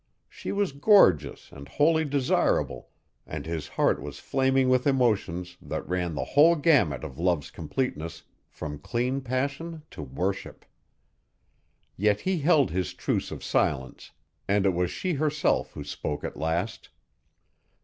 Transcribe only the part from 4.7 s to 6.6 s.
emotions that ran the whole